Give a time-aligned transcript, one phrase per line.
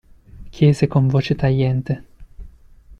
[0.49, 2.03] Chiese con voce tagliente.